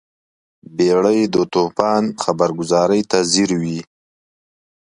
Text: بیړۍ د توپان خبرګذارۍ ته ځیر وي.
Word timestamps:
بیړۍ 0.75 1.19
د 1.33 1.35
توپان 1.53 2.03
خبرګذارۍ 2.23 3.01
ته 3.11 3.17
ځیر 3.31 3.49
وي. 3.61 3.79